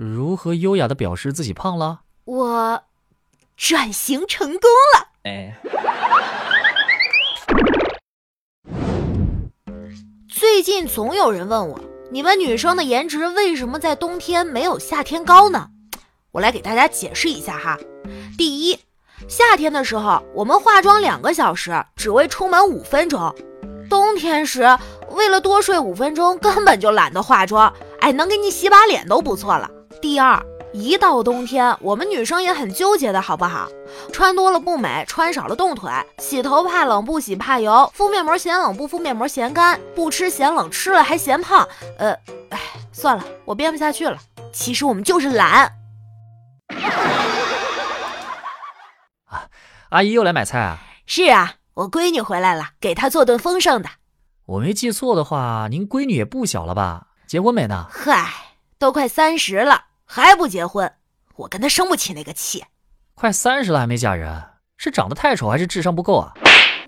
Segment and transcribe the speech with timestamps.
[0.00, 2.02] 如何优雅的表示自己胖了？
[2.24, 2.80] 我
[3.56, 5.08] 转型成功了。
[5.24, 5.58] 哎，
[10.28, 11.80] 最近总有人问我，
[12.12, 15.66] 你们女生的颜值为什么在冬天没有夏天高呢？
[16.30, 17.76] 我来给大家解释一下哈。
[18.36, 18.78] 第一，
[19.26, 23.34] 夏天的时候我们化妆两个小时，只为出门五分钟；
[23.90, 24.78] 冬天时，
[25.10, 27.74] 为了多睡五分钟，根本就懒得化妆。
[27.98, 29.68] 哎，能给你洗把脸都不错了。
[30.00, 30.40] 第二，
[30.72, 33.68] 一到冬天，我们女生也很纠结的好不好？
[34.12, 41.66] 穿多了不美，穿少了冻腿；洗头怕冷，不洗怕油；敷面膜嫌冷，不敷面膜嫌干；不吃嫌冷，吃了还嫌胖。
[41.98, 42.12] 呃，
[42.50, 42.60] 哎，
[42.92, 44.18] 算了，我编不下去了。
[44.52, 45.72] 其实我们就是懒。
[49.26, 49.48] 啊，
[49.90, 50.78] 阿姨又来买菜啊？
[51.06, 53.88] 是啊，我闺女回来了，给她做顿丰盛的。
[54.46, 57.08] 我没记错的话，您闺女也不小了吧？
[57.26, 57.86] 结婚没呢？
[57.90, 58.30] 嗨，
[58.78, 59.86] 都快三十了。
[60.10, 60.90] 还不结婚，
[61.36, 62.64] 我跟他生不起那个气。
[63.14, 64.42] 快三十了还没嫁人，
[64.78, 66.32] 是长得太丑还是智商不够啊？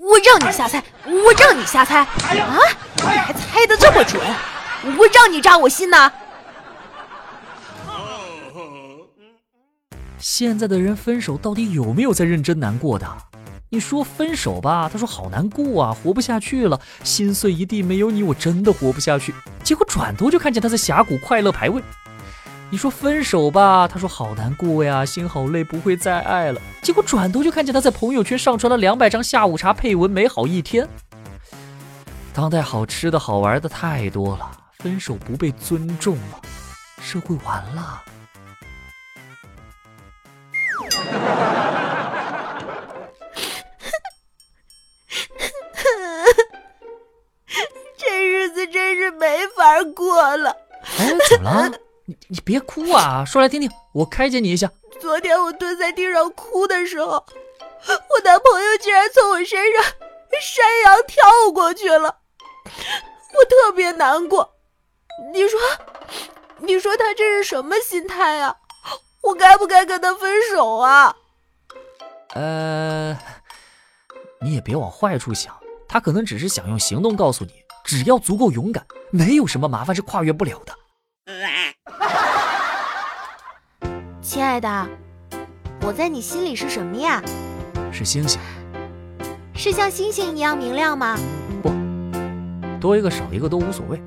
[0.00, 2.08] 我让你瞎猜，我让你瞎猜啊！
[2.32, 4.18] 你还猜的这么准，
[4.96, 6.10] 我让你扎我心呐！
[10.18, 13.06] 现在的人分手到底有没有在认真难过的？
[13.68, 19.34] 你说分手吧，他说好难过啊，活不下去了，心碎一地，没有你我真的活不下去。
[19.62, 21.82] 结果转头就看见他在峡谷快乐排位。
[22.72, 26.60] 你说分手吧，他说好难过呀，心好累，不会再爱了。
[26.82, 30.88] 结果转头就看见他在朋友圈上传了两百张下午茶配文，美好一天。
[32.32, 34.48] 当代好吃的好玩的太多了，
[34.78, 36.40] 分手不被尊重了，
[37.02, 38.04] 社会完了。
[47.98, 50.56] 这日子真是没法过了。
[50.98, 51.76] 哎，怎么了？
[52.10, 54.68] 你你别哭啊，说来听听，我开解你一下。
[55.00, 59.84] 昨天我蹲在地上哭的时候，我男朋友竟然从我身上
[60.40, 62.16] 山羊跳过去了，
[62.64, 64.56] 我特别难过。
[65.32, 65.60] 你说，
[66.58, 68.56] 你说他这是什么心态啊？
[69.22, 71.14] 我该不该跟他分手啊？
[72.34, 73.16] 呃，
[74.40, 75.56] 你也别往坏处想，
[75.86, 77.52] 他可能只是想用行动告诉你，
[77.84, 80.74] 只要足够勇敢，没有什么麻烦是跨越不了的。
[84.32, 84.86] 亲爱的，
[85.82, 87.20] 我在你心里是什么呀？
[87.90, 88.40] 是星星。
[89.56, 91.18] 是像星星一样明亮吗？
[91.60, 91.72] 不，
[92.80, 94.00] 多一个少一个都无所谓。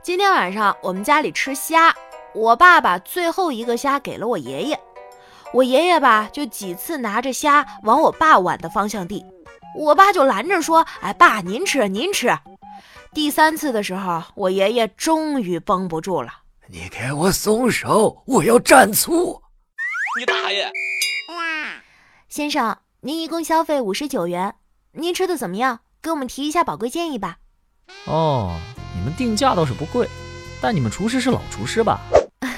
[0.00, 1.92] 今天晚上我们家里吃虾，
[2.32, 4.78] 我爸把最后一个虾给了我爷爷，
[5.52, 9.26] 我爷爷吧就几次拿着虾往我爸碗的方向递，
[9.76, 12.32] 我爸就拦着说：“哎，爸，您吃，您吃。”
[13.16, 16.42] 第三次的时候，我爷爷终于绷不住了。
[16.66, 19.40] 你给我松手，我要蘸醋。
[20.20, 20.70] 你大爷！
[22.28, 24.56] 先生，您一共消费五十九元，
[24.92, 25.80] 您吃的怎么样？
[26.02, 27.38] 给我们提一下宝贵建议吧。
[28.04, 28.54] 哦，
[28.94, 30.06] 你们定价倒是不贵，
[30.60, 31.98] 但你们厨师是老厨师吧？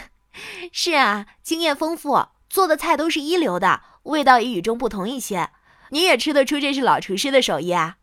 [0.73, 5.51] 是啊，经验丰富，做的菜都是一流的，味道也与众不同一些。
[5.91, 7.98] 您也吃得出这是老厨师的手艺啊？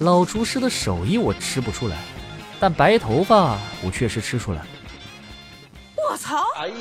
[0.00, 1.96] 老厨师的手艺我吃不出来，
[2.58, 4.60] 但白头发我确实吃出来。
[5.96, 6.44] 我操！
[6.56, 6.74] 哎呀，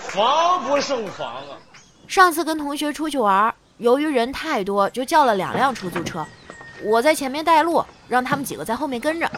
[0.00, 1.56] 防不胜防啊！
[2.06, 6.26] 上次跟同学出去玩，由于人太多，就叫了两辆出租车，
[6.82, 9.30] 我在前面带路，让他们几个在后面跟着。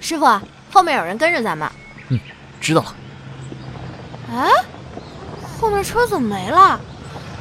[0.00, 0.26] 师傅，
[0.72, 1.70] 后面有人跟着咱们。
[2.08, 2.18] 嗯，
[2.60, 2.94] 知道了。
[4.32, 4.50] 哎，
[5.60, 6.80] 后面车怎么没了？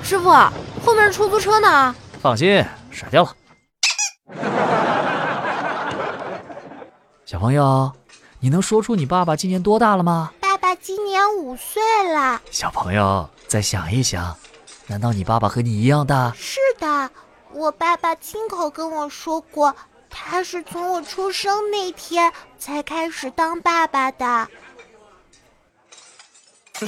[0.03, 0.30] 师傅。
[0.86, 3.34] 后面是出租车呢，放心，甩掉了。
[7.25, 7.91] 小朋友，
[8.40, 10.34] 你能说出你爸爸今年多大了吗？
[10.42, 11.81] 爸爸今年五岁
[12.13, 12.42] 了。
[12.52, 14.36] 小朋友，再想一想，
[14.88, 16.33] 难道你爸爸和你一样大？
[16.36, 17.10] 是的，
[17.54, 19.74] 我爸爸亲口跟我说过，
[20.10, 24.50] 他是从我出生那天才开始当爸爸的。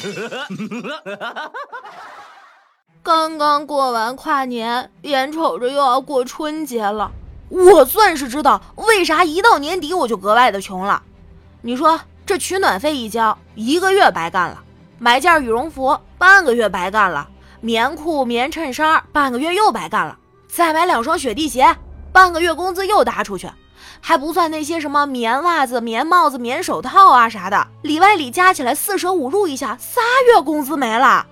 [3.05, 7.11] 刚刚过完跨年，眼瞅着又要过春节了，
[7.49, 11.03] 我算是知道为啥一到年底我就格外的穷了。
[11.61, 14.57] 你说这取暖费一交，一个月白干了；
[14.97, 17.27] 买件羽绒服，半个月白干了；
[17.61, 20.17] 棉裤、棉衬衫，半个月又白干了；
[20.47, 21.77] 再买两双雪地鞋，
[22.11, 23.47] 半个月工资又搭出去，
[24.01, 30.01] 还不算那些什么棉袜子、棉帽子、棉手套啊啥的，里外里加起来四舍五入一下，仨
[30.33, 31.27] 月工资没了。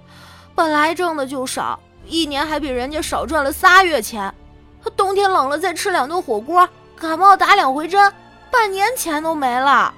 [0.56, 4.34] 本来挣的就少，一年还比人家少赚了仨月钱，
[4.84, 8.14] 冬冬天冷了再吃两顿火锅，感冒打两回针，
[8.52, 9.94] 半年钱都没了。